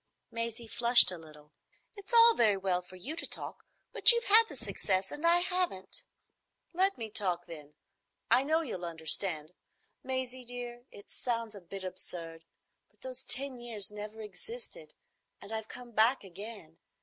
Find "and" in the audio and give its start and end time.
5.11-5.27, 15.39-15.51